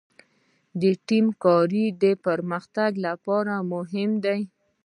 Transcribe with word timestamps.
د 0.81 0.83
ټیم 1.07 1.25
کار 1.43 1.69
د 2.03 2.05
پرمختګ 2.25 2.91
لپاره 3.05 3.53
مهم 3.73 4.11
دی. 4.25 4.41